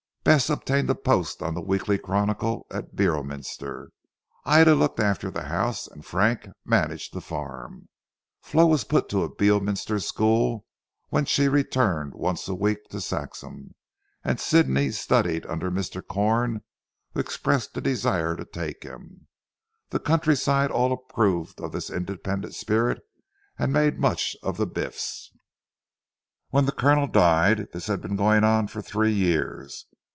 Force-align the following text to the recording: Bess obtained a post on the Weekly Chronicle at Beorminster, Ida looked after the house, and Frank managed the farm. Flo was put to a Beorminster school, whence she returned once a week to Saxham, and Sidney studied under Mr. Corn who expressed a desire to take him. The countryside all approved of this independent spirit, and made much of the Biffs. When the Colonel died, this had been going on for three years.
Bess 0.23 0.51
obtained 0.51 0.87
a 0.87 0.93
post 0.93 1.41
on 1.41 1.55
the 1.55 1.61
Weekly 1.61 1.97
Chronicle 1.97 2.67
at 2.69 2.95
Beorminster, 2.95 3.89
Ida 4.45 4.75
looked 4.75 4.99
after 4.99 5.31
the 5.31 5.45
house, 5.45 5.87
and 5.87 6.05
Frank 6.05 6.47
managed 6.63 7.11
the 7.13 7.21
farm. 7.21 7.89
Flo 8.39 8.67
was 8.67 8.83
put 8.83 9.09
to 9.09 9.23
a 9.23 9.35
Beorminster 9.35 9.99
school, 9.99 10.67
whence 11.09 11.27
she 11.27 11.47
returned 11.47 12.13
once 12.13 12.47
a 12.47 12.53
week 12.53 12.87
to 12.91 13.01
Saxham, 13.01 13.73
and 14.23 14.39
Sidney 14.39 14.91
studied 14.91 15.43
under 15.47 15.71
Mr. 15.71 16.05
Corn 16.07 16.61
who 17.15 17.19
expressed 17.19 17.75
a 17.77 17.81
desire 17.81 18.35
to 18.35 18.45
take 18.45 18.83
him. 18.83 19.25
The 19.89 19.99
countryside 19.99 20.69
all 20.69 20.93
approved 20.93 21.59
of 21.59 21.71
this 21.71 21.89
independent 21.89 22.53
spirit, 22.53 23.01
and 23.57 23.73
made 23.73 23.97
much 23.99 24.37
of 24.43 24.57
the 24.57 24.67
Biffs. 24.67 25.31
When 26.51 26.67
the 26.67 26.71
Colonel 26.71 27.07
died, 27.07 27.69
this 27.73 27.87
had 27.87 28.01
been 28.01 28.15
going 28.15 28.43
on 28.43 28.67
for 28.67 28.83
three 28.83 29.11
years. 29.13 29.87